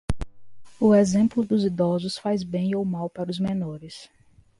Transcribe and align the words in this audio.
O 0.79 0.95
exemplo 0.95 1.45
dos 1.45 1.63
idosos 1.63 2.17
faz 2.17 2.41
bem 2.41 2.73
ou 2.73 2.83
mal 2.83 3.07
para 3.07 3.29
os 3.29 3.37
menores. 3.37 4.09